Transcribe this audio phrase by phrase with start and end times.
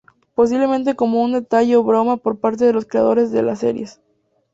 [0.33, 4.01] Posiblemente como un detalle o broma por parte de los creadores de las series.